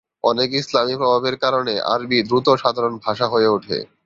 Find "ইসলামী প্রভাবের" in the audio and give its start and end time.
0.53-1.35